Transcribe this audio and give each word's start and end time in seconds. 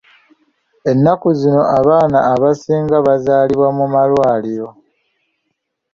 Ennaku 0.91 1.27
zino 1.39 1.61
abaana 1.79 2.19
abasinga 2.33 2.97
bazaalibwa 3.07 3.67
mu 3.77 3.85
malwariro. 3.93 4.67